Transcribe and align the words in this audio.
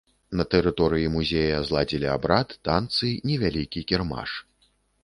На 0.37 0.45
тэрыторыі 0.53 1.11
музея 1.17 1.59
зладзілі 1.67 2.07
абрад, 2.17 2.59
танцы, 2.69 3.15
невялікі 3.33 3.89
кірмаш. 3.95 4.29